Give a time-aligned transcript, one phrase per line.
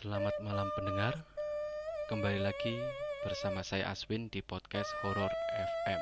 [0.00, 1.12] Selamat malam pendengar.
[2.08, 2.72] Kembali lagi
[3.20, 6.00] bersama saya Aswin di podcast Horror FM.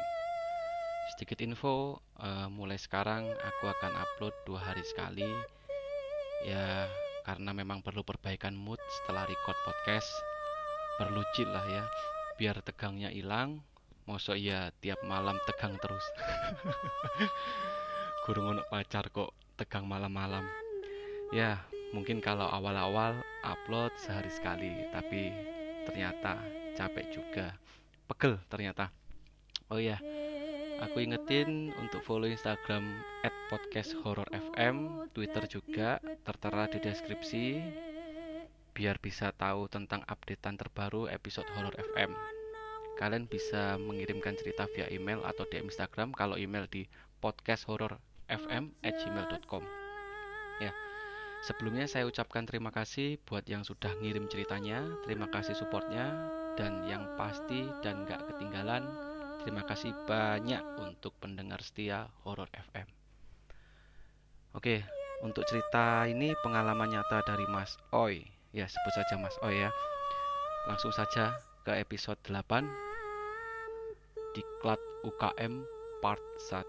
[1.11, 5.27] Sedikit info, uh, mulai sekarang aku akan upload dua hari sekali.
[6.47, 6.87] Ya,
[7.27, 10.07] karena memang perlu perbaikan mood setelah record podcast.
[11.03, 11.83] Perlu chill lah ya,
[12.39, 13.67] biar tegangnya hilang.
[14.07, 16.07] Mosok ya tiap malam tegang terus.
[18.23, 20.47] Gurung ono pacar kok tegang malam-malam.
[21.35, 25.33] Ya, mungkin kalau awal-awal upload sehari sekali, tapi
[25.89, 26.37] ternyata
[26.77, 27.57] capek juga.
[28.09, 28.89] Pegel ternyata.
[29.69, 30.01] Oh ya,
[30.81, 37.45] aku ingetin untuk follow Instagram at podcast horror FM, Twitter juga tertera di deskripsi
[38.79, 42.15] biar bisa tahu tentang updatean terbaru episode horror FM.
[42.95, 46.87] Kalian bisa mengirimkan cerita via email atau di Instagram kalau email di
[47.19, 49.65] podcasthorrorfm@gmail.com.
[50.63, 50.71] Ya.
[51.39, 56.11] Sebelumnya saya ucapkan terima kasih buat yang sudah ngirim ceritanya, terima kasih supportnya,
[56.59, 58.83] dan yang pasti dan gak ketinggalan,
[59.47, 62.91] terima kasih banyak untuk pendengar setia Horror FM.
[64.59, 64.83] Oke,
[65.23, 68.27] untuk cerita ini pengalaman nyata dari Mas Oi.
[68.51, 69.71] Ya, sebut saja Mas Oi ya.
[70.67, 72.67] Langsung saja ke episode 8
[74.35, 75.63] Diklat UKM
[76.03, 76.67] part 1.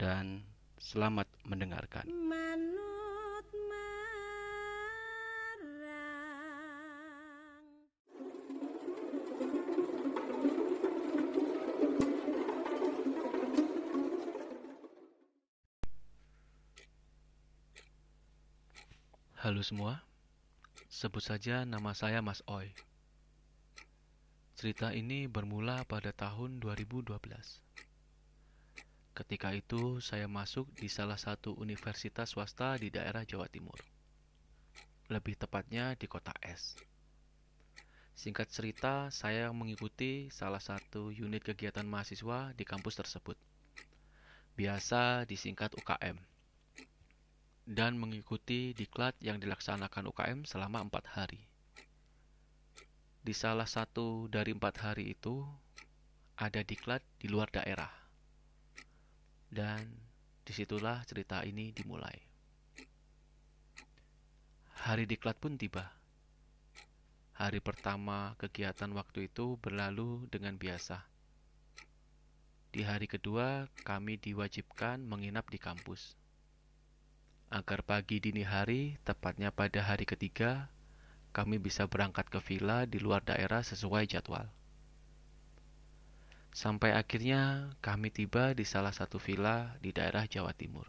[0.00, 0.40] Dan
[0.80, 2.08] selamat mendengarkan.
[19.62, 20.02] Semua,
[20.90, 22.74] sebut saja nama saya Mas Oi.
[24.58, 27.14] Cerita ini bermula pada tahun 2012.
[29.14, 33.78] Ketika itu saya masuk di salah satu universitas swasta di daerah Jawa Timur.
[35.06, 36.74] Lebih tepatnya di kota S.
[38.18, 43.38] Singkat cerita, saya mengikuti salah satu unit kegiatan mahasiswa di kampus tersebut.
[44.58, 46.31] Biasa disingkat UKM
[47.62, 51.46] dan mengikuti diklat yang dilaksanakan UKM selama empat hari.
[53.22, 55.46] Di salah satu dari empat hari itu,
[56.34, 57.90] ada diklat di luar daerah.
[59.46, 59.86] Dan
[60.42, 62.18] di situlah cerita ini dimulai.
[64.82, 65.86] Hari diklat pun tiba.
[67.38, 70.98] Hari pertama kegiatan waktu itu berlalu dengan biasa.
[72.74, 76.18] Di hari kedua, kami diwajibkan menginap di kampus
[77.52, 80.72] agar pagi dini hari, tepatnya pada hari ketiga,
[81.36, 84.48] kami bisa berangkat ke villa di luar daerah sesuai jadwal.
[86.52, 90.88] Sampai akhirnya kami tiba di salah satu villa di daerah Jawa Timur.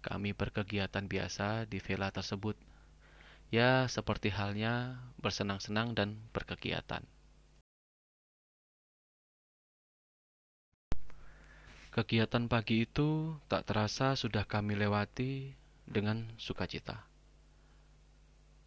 [0.00, 2.56] Kami berkegiatan biasa di villa tersebut,
[3.52, 7.04] ya seperti halnya bersenang-senang dan berkegiatan.
[11.88, 15.56] Kegiatan pagi itu tak terasa sudah kami lewati
[15.88, 17.08] dengan sukacita.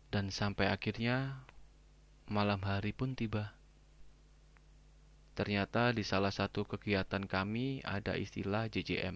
[0.10, 1.46] Dan sampai akhirnya
[2.26, 3.54] malam hari pun tiba.
[5.38, 9.16] Ternyata di salah satu kegiatan kami ada istilah JJM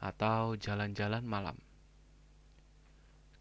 [0.00, 1.56] atau jalan-jalan malam.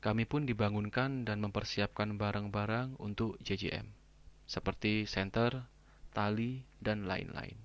[0.04, 3.90] Kami pun dibangunkan dan mempersiapkan barang-barang untuk JJM,
[4.46, 5.66] seperti senter,
[6.14, 7.58] tali, dan lain-lain.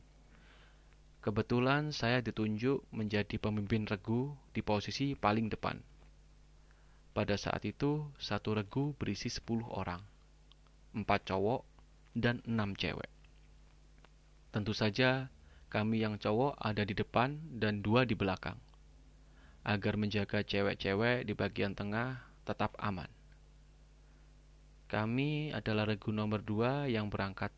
[1.20, 5.76] Kebetulan saya ditunjuk menjadi pemimpin regu di posisi paling depan.
[7.12, 10.00] Pada saat itu, satu regu berisi 10 orang,
[10.96, 11.60] empat cowok
[12.16, 13.12] dan enam cewek.
[14.48, 15.28] Tentu saja,
[15.68, 18.56] kami yang cowok ada di depan dan dua di belakang,
[19.62, 22.16] agar menjaga cewek-cewek di bagian tengah
[22.48, 23.12] tetap aman.
[24.88, 27.52] Kami adalah regu nomor dua yang berangkat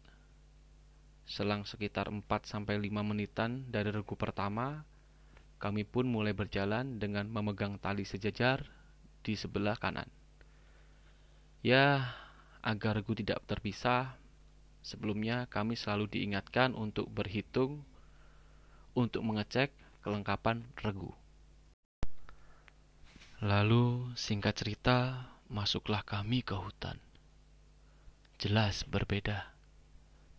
[1.23, 2.67] Selang sekitar 4-5
[3.07, 4.83] menitan dari regu pertama,
[5.63, 8.67] kami pun mulai berjalan dengan memegang tali sejajar
[9.23, 10.11] di sebelah kanan.
[11.63, 12.19] Ya,
[12.59, 14.19] agar regu tidak terpisah,
[14.83, 17.87] sebelumnya kami selalu diingatkan untuk berhitung
[18.99, 19.71] untuk mengecek
[20.03, 21.15] kelengkapan regu.
[23.39, 26.99] Lalu, singkat cerita, masuklah kami ke hutan.
[28.43, 29.52] Jelas berbeda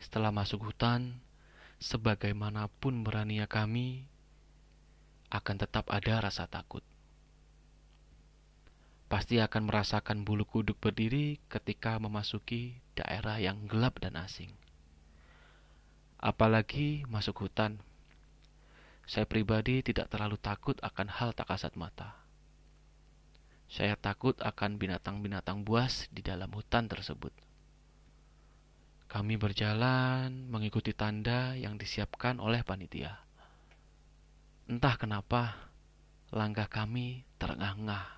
[0.03, 1.23] setelah masuk hutan,
[1.79, 4.03] sebagaimanapun beraninya kami,
[5.31, 6.83] akan tetap ada rasa takut.
[9.07, 14.51] Pasti akan merasakan bulu kuduk berdiri ketika memasuki daerah yang gelap dan asing.
[16.19, 17.79] Apalagi masuk hutan.
[19.07, 22.15] Saya pribadi tidak terlalu takut akan hal tak kasat mata.
[23.67, 27.31] Saya takut akan binatang-binatang buas di dalam hutan tersebut.
[29.13, 33.21] Kami berjalan mengikuti tanda yang disiapkan oleh panitia.
[34.65, 35.69] Entah kenapa,
[36.33, 38.09] langkah kami terengah-engah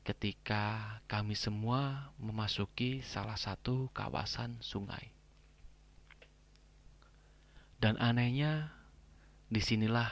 [0.00, 5.12] ketika kami semua memasuki salah satu kawasan sungai.
[7.76, 8.72] Dan anehnya,
[9.52, 10.08] di sinilah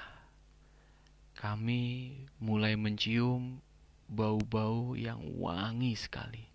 [1.40, 3.64] kami mulai mencium
[4.12, 6.51] bau-bau yang wangi sekali.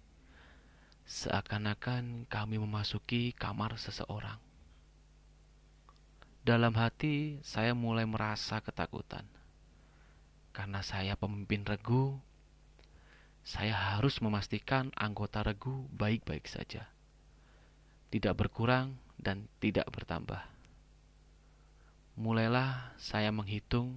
[1.08, 4.36] Seakan-akan kami memasuki kamar seseorang.
[6.44, 9.24] Dalam hati, saya mulai merasa ketakutan.
[10.52, 12.20] Karena saya pemimpin regu,
[13.48, 16.92] saya harus memastikan anggota regu baik-baik saja.
[18.12, 20.44] Tidak berkurang dan tidak bertambah.
[22.20, 23.96] Mulailah saya menghitung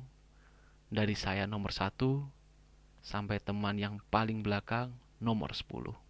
[0.87, 2.23] dari saya nomor satu
[3.03, 6.10] sampai teman yang paling belakang nomor 10.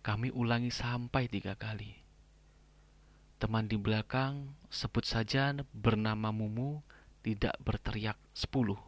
[0.00, 1.92] Kami ulangi sampai tiga kali.
[3.36, 6.80] Teman di belakang sebut saja bernama Mumu
[7.20, 8.80] tidak berteriak 10.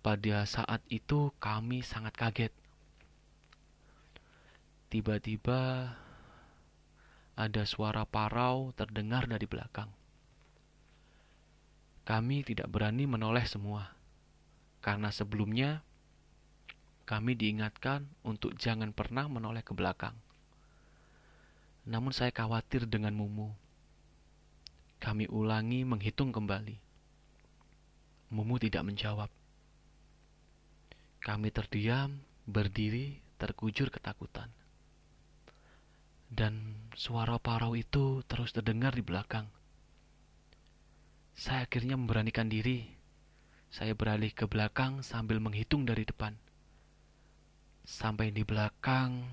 [0.00, 2.52] Pada saat itu kami sangat kaget.
[4.88, 5.92] Tiba-tiba
[7.36, 9.92] ada suara parau terdengar dari belakang.
[12.04, 13.92] Kami tidak berani menoleh semua,
[14.84, 15.84] karena sebelumnya
[17.04, 20.16] kami diingatkan untuk jangan pernah menoleh ke belakang.
[21.84, 23.52] Namun saya khawatir dengan Mumu.
[25.04, 26.80] Kami ulangi menghitung kembali.
[28.32, 29.28] Mumu tidak menjawab.
[31.20, 34.48] Kami terdiam, berdiri, terkujur ketakutan.
[36.32, 39.44] Dan suara parau itu terus terdengar di belakang.
[41.36, 42.88] Saya akhirnya memberanikan diri.
[43.68, 46.32] Saya beralih ke belakang sambil menghitung dari depan.
[47.84, 49.28] Sampai di belakang,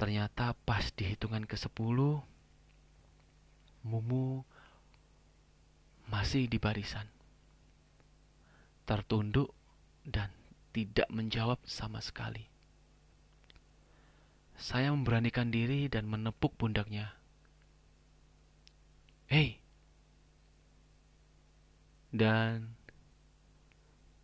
[0.00, 2.00] ternyata pas di hitungan ke-10,
[3.84, 4.40] Mumu
[6.08, 7.04] masih di barisan.
[8.88, 9.52] Tertunduk
[10.08, 10.32] dan
[10.72, 12.48] tidak menjawab sama sekali.
[14.56, 17.12] Saya memberanikan diri dan menepuk pundaknya.
[19.28, 19.60] Hei,
[22.14, 22.72] dan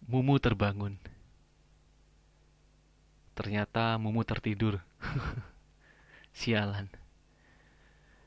[0.08, 0.96] Mumu terbangun.
[3.40, 4.84] Ternyata Mumu tertidur.
[6.36, 6.92] Sialan.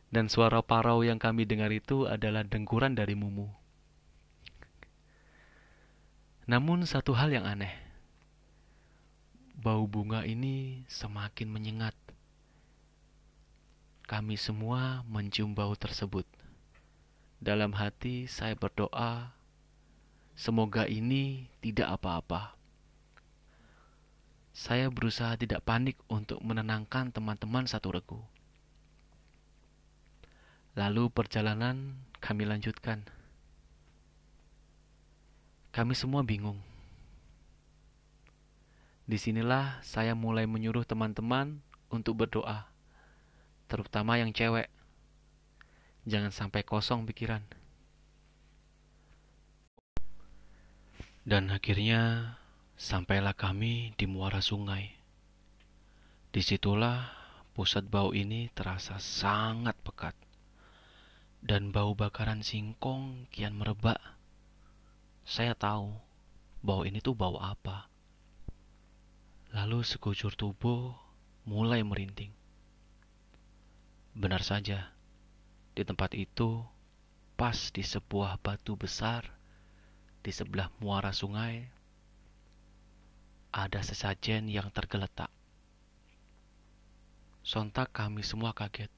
[0.10, 3.46] Dan suara parau yang kami dengar itu adalah dengkuran dari Mumu.
[6.50, 7.78] Namun satu hal yang aneh.
[9.54, 11.94] Bau bunga ini semakin menyengat.
[14.10, 16.26] Kami semua mencium bau tersebut.
[17.38, 19.30] Dalam hati saya berdoa
[20.34, 22.58] Semoga ini tidak apa-apa.
[24.54, 28.22] Saya berusaha tidak panik untuk menenangkan teman-teman satu regu.
[30.78, 33.02] Lalu perjalanan kami lanjutkan.
[35.74, 36.62] Kami semua bingung.
[39.10, 42.70] Di sinilah saya mulai menyuruh teman-teman untuk berdoa,
[43.66, 44.70] terutama yang cewek.
[46.06, 47.42] Jangan sampai kosong pikiran.
[51.26, 52.36] Dan akhirnya
[52.84, 54.92] sampailah kami di muara sungai.
[56.36, 57.16] Di situlah
[57.56, 60.12] pusat bau ini terasa sangat pekat.
[61.40, 63.96] Dan bau bakaran singkong kian merebak.
[65.24, 65.96] Saya tahu
[66.60, 67.88] bau ini tuh bau apa.
[69.56, 70.92] Lalu sekujur tubuh
[71.48, 72.36] mulai merinding.
[74.12, 74.92] Benar saja,
[75.72, 76.60] di tempat itu,
[77.40, 79.24] pas di sebuah batu besar,
[80.20, 81.83] di sebelah muara sungai
[83.54, 85.30] ada sesajen yang tergeletak.
[87.46, 88.90] Sontak kami semua kaget.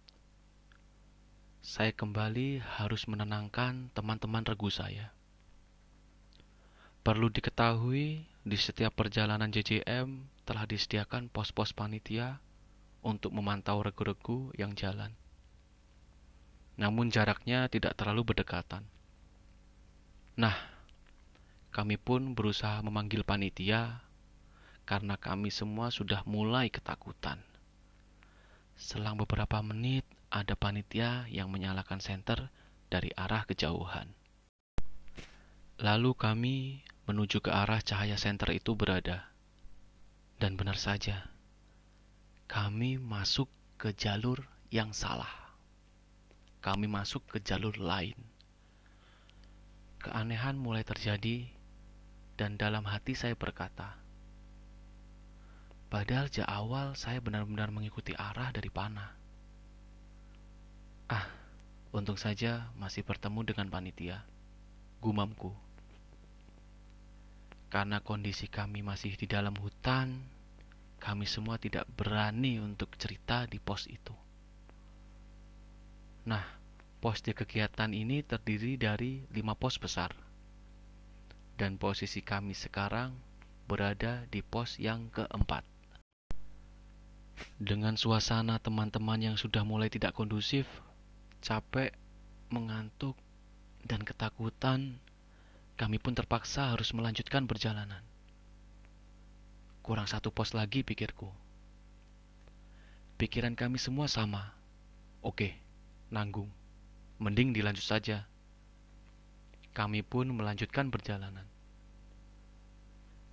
[1.60, 5.12] Saya kembali harus menenangkan teman-teman regu saya.
[7.04, 12.40] Perlu diketahui, di setiap perjalanan JJM telah disediakan pos-pos panitia
[13.04, 15.12] untuk memantau regu-regu yang jalan.
[16.80, 18.88] Namun jaraknya tidak terlalu berdekatan.
[20.38, 20.56] Nah,
[21.74, 24.05] kami pun berusaha memanggil panitia
[24.86, 27.42] karena kami semua sudah mulai ketakutan.
[28.78, 32.54] Selang beberapa menit, ada panitia yang menyalakan senter
[32.94, 34.14] dari arah kejauhan.
[35.82, 36.56] Lalu kami
[37.10, 39.28] menuju ke arah cahaya senter itu berada.
[40.38, 41.32] Dan benar saja,
[42.46, 43.50] kami masuk
[43.82, 45.32] ke jalur yang salah.
[46.62, 48.18] Kami masuk ke jalur lain.
[50.04, 51.50] Keanehan mulai terjadi
[52.36, 54.05] dan dalam hati saya berkata,
[55.96, 59.16] Padahal sejak awal saya benar-benar mengikuti arah dari panah.
[61.08, 61.24] Ah,
[61.96, 64.28] untung saja masih bertemu dengan panitia.
[65.00, 65.56] Gumamku.
[67.72, 70.20] Karena kondisi kami masih di dalam hutan,
[71.00, 74.12] kami semua tidak berani untuk cerita di pos itu.
[76.28, 76.44] Nah,
[77.00, 80.12] pos di kegiatan ini terdiri dari lima pos besar.
[81.56, 83.16] Dan posisi kami sekarang
[83.64, 85.75] berada di pos yang keempat.
[87.56, 90.68] Dengan suasana teman-teman yang sudah mulai tidak kondusif,
[91.40, 91.96] capek,
[92.52, 93.16] mengantuk,
[93.86, 95.00] dan ketakutan,
[95.76, 98.02] kami pun terpaksa harus melanjutkan perjalanan.
[99.86, 101.30] Kurang satu pos lagi pikirku.
[103.16, 104.52] Pikiran kami semua sama.
[105.24, 105.56] Oke,
[106.12, 106.52] nanggung.
[107.22, 108.28] Mending dilanjut saja.
[109.72, 111.48] Kami pun melanjutkan perjalanan.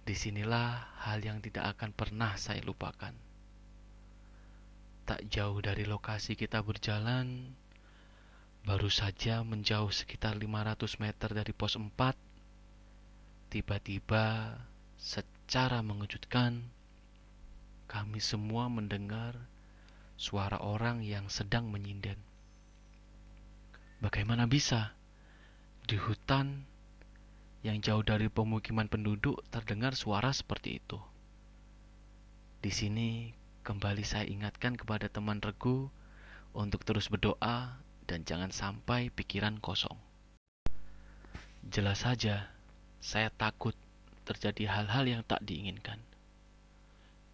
[0.03, 3.15] Di sinilah hal yang tidak akan pernah saya lupakan.
[5.03, 7.53] Tak jauh dari lokasi kita berjalan,
[8.63, 11.91] Baru saja menjauh sekitar 500 meter dari pos 4,
[13.51, 14.55] tiba-tiba
[14.95, 16.63] secara mengejutkan
[17.91, 19.35] kami semua mendengar
[20.15, 22.15] suara orang yang sedang menyinden.
[23.99, 24.95] Bagaimana bisa
[25.91, 26.63] di hutan
[27.67, 31.03] yang jauh dari pemukiman penduduk terdengar suara seperti itu?
[32.63, 35.87] Di sini kembali saya ingatkan kepada teman regu
[36.51, 37.79] untuk terus berdoa
[38.11, 39.95] dan jangan sampai pikiran kosong.
[41.71, 42.51] Jelas saja,
[42.99, 43.79] saya takut
[44.27, 46.03] terjadi hal-hal yang tak diinginkan.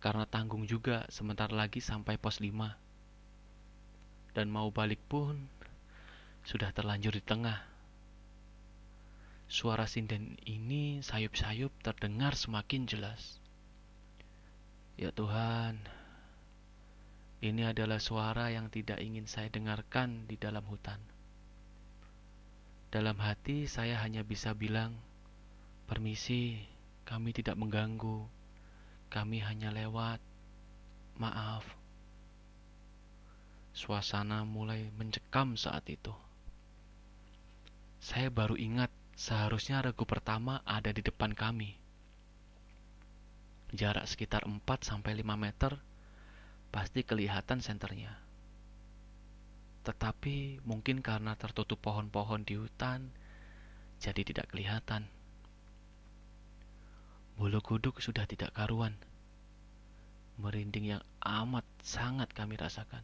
[0.05, 2.77] Karena tanggung juga sebentar lagi sampai pos 5.
[4.37, 5.49] Dan mau balik pun
[6.45, 7.65] sudah terlanjur di tengah.
[9.49, 13.41] Suara sinden ini sayup-sayup terdengar semakin jelas.
[15.01, 15.81] Ya Tuhan,
[17.39, 20.99] ini adalah suara yang tidak ingin saya dengarkan di dalam hutan.
[22.91, 24.99] Dalam hati saya hanya bisa bilang,
[25.87, 26.67] "Permisi,
[27.07, 28.27] kami tidak mengganggu.
[29.07, 30.19] Kami hanya lewat.
[31.23, 31.63] Maaf."
[33.71, 36.11] Suasana mulai mencekam saat itu.
[38.03, 41.79] Saya baru ingat seharusnya regu pertama ada di depan kami.
[43.71, 45.79] Jarak sekitar 4 sampai 5 meter
[46.69, 48.13] pasti kelihatan senternya.
[49.89, 53.09] Tetapi mungkin karena tertutup pohon-pohon di hutan,
[53.99, 55.09] jadi tidak kelihatan.
[57.39, 58.99] Bulu kuduk sudah tidak karuan.
[60.39, 63.03] Merinding yang amat sangat kami rasakan.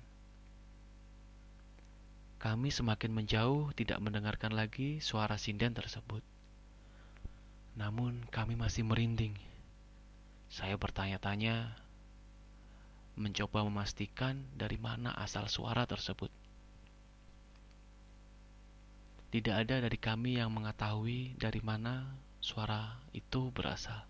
[2.38, 6.20] Kami semakin menjauh tidak mendengarkan lagi suara sinden tersebut.
[7.74, 9.34] Namun kami masih merinding.
[10.52, 11.74] Saya bertanya-tanya
[13.14, 16.30] mencoba memastikan dari mana asal suara tersebut.
[19.34, 22.06] Tidak ada dari kami yang mengetahui dari mana
[22.38, 24.06] suara itu berasal.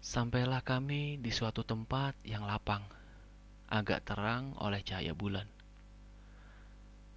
[0.00, 2.80] Sampailah kami di suatu tempat yang lapang,
[3.68, 5.44] agak terang oleh cahaya bulan.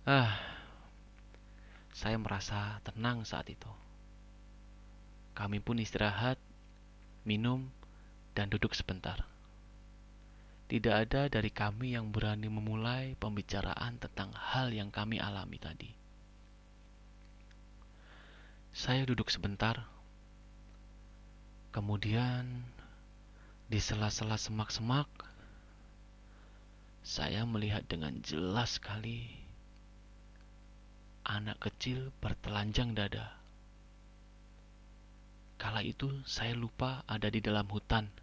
[0.04, 0.36] Ah,
[1.96, 3.72] saya merasa tenang saat itu.
[5.32, 6.36] Kami pun istirahat,
[7.24, 7.72] minum,
[8.32, 9.28] dan duduk sebentar.
[10.72, 15.92] Tidak ada dari kami yang berani memulai pembicaraan tentang hal yang kami alami tadi.
[18.72, 19.84] Saya duduk sebentar,
[21.76, 22.64] kemudian
[23.68, 25.12] di sela-sela semak-semak,
[27.04, 29.28] saya melihat dengan jelas sekali
[31.28, 33.36] anak kecil bertelanjang dada.
[35.60, 38.21] Kala itu saya lupa ada di dalam hutan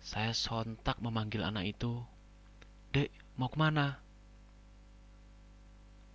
[0.00, 2.00] saya sontak memanggil anak itu,
[2.90, 4.00] Dek, mau ke mana?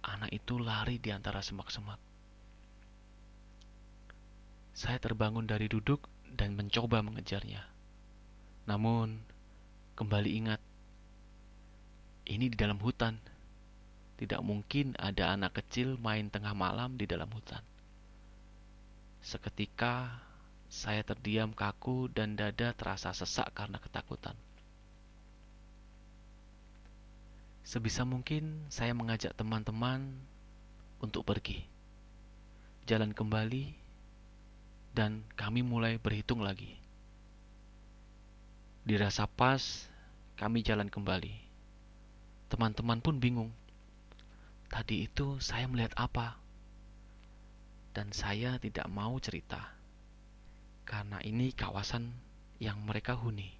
[0.05, 1.97] Anak itu lari di antara semak-semak.
[4.75, 6.03] Saya terbangun dari duduk
[6.35, 7.63] dan mencoba mengejarnya.
[8.67, 9.23] Namun,
[9.95, 10.61] kembali ingat,
[12.27, 13.15] ini di dalam hutan.
[14.15, 17.61] Tidak mungkin ada anak kecil main tengah malam di dalam hutan.
[19.23, 20.24] Seketika
[20.75, 24.35] saya terdiam kaku dan dada terasa sesak karena ketakutan.
[27.63, 30.03] Sebisa mungkin saya mengajak teman-teman
[30.99, 31.63] untuk pergi.
[32.85, 33.71] Jalan kembali
[34.91, 36.75] dan kami mulai berhitung lagi.
[38.83, 39.87] Dirasa pas,
[40.37, 41.33] kami jalan kembali.
[42.51, 43.49] Teman-teman pun bingung.
[44.69, 46.37] Tadi itu saya melihat apa?
[47.95, 49.71] dan saya tidak mau cerita.
[50.85, 52.13] Karena ini kawasan
[52.61, 53.51] yang mereka huni.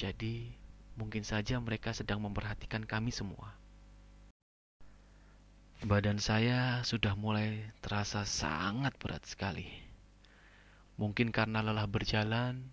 [0.00, 0.48] Jadi,
[0.96, 3.52] mungkin saja mereka sedang memperhatikan kami semua.
[5.84, 9.68] Badan saya sudah mulai terasa sangat berat sekali.
[10.96, 12.64] Mungkin karena lelah berjalan,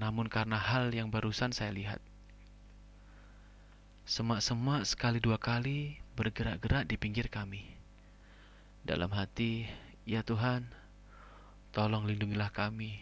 [0.00, 2.00] namun karena hal yang barusan saya lihat.
[4.08, 7.68] Semak-semak sekali dua kali bergerak-gerak di pinggir kami.
[8.80, 9.68] Dalam hati,
[10.08, 10.72] ya Tuhan,
[11.76, 12.96] tolong lindungilah kami.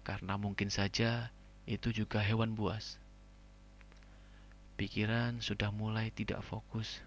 [0.00, 1.28] Karena mungkin saja
[1.68, 2.96] itu juga hewan buas.
[4.80, 7.04] Pikiran sudah mulai tidak fokus.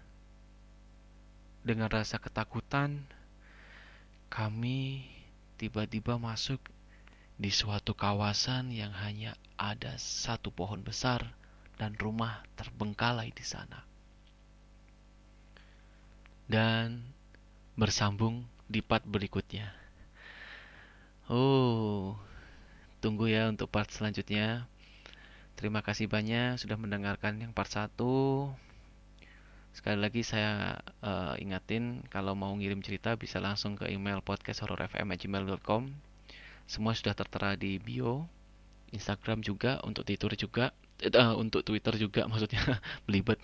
[1.66, 3.02] Dengan rasa ketakutan,
[4.30, 5.02] kami
[5.58, 6.62] tiba-tiba masuk
[7.34, 11.34] di suatu kawasan yang hanya ada satu pohon besar
[11.82, 13.82] dan rumah terbengkalai di sana.
[16.46, 17.10] Dan
[17.74, 19.83] bersambung di part berikutnya.
[21.24, 22.20] Oh,
[23.00, 24.68] tunggu ya untuk part selanjutnya.
[25.56, 27.96] Terima kasih banyak sudah mendengarkan yang part 1.
[29.72, 35.88] Sekali lagi saya uh, ingatin kalau mau ngirim cerita bisa langsung ke email podcasthorrorfm@gmail.com.
[36.68, 38.28] Semua sudah tertera di bio.
[38.92, 40.76] Instagram juga, untuk Twitter juga,
[41.08, 43.40] uh, untuk Twitter juga maksudnya belibet.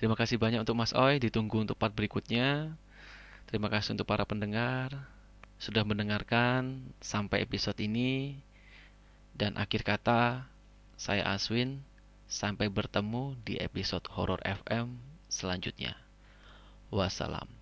[0.00, 2.72] Terima kasih banyak untuk Mas Oi, ditunggu untuk part berikutnya.
[3.44, 5.17] Terima kasih untuk para pendengar
[5.58, 8.38] sudah mendengarkan sampai episode ini.
[9.34, 10.46] Dan akhir kata,
[10.94, 11.82] saya Aswin.
[12.28, 15.00] Sampai bertemu di episode Horror FM
[15.32, 15.96] selanjutnya.
[16.92, 17.57] Wassalam.